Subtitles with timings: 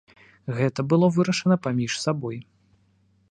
[0.59, 2.37] Гэта было вырашана паміж сабой.